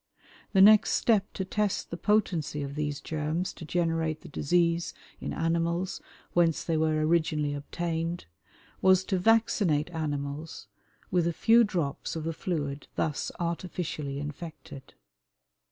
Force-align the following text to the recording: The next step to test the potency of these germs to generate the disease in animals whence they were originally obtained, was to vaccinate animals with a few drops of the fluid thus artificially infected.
The 0.53 0.61
next 0.63 0.93
step 0.93 1.31
to 1.33 1.45
test 1.45 1.91
the 1.91 1.95
potency 1.95 2.63
of 2.63 2.73
these 2.73 2.99
germs 3.01 3.53
to 3.53 3.65
generate 3.65 4.21
the 4.21 4.29
disease 4.29 4.95
in 5.19 5.31
animals 5.31 6.01
whence 6.33 6.63
they 6.63 6.75
were 6.75 7.05
originally 7.05 7.53
obtained, 7.53 8.25
was 8.81 9.03
to 9.03 9.19
vaccinate 9.19 9.91
animals 9.91 10.65
with 11.11 11.27
a 11.27 11.33
few 11.33 11.63
drops 11.63 12.15
of 12.15 12.23
the 12.23 12.33
fluid 12.33 12.87
thus 12.95 13.31
artificially 13.39 14.19
infected. 14.19 14.95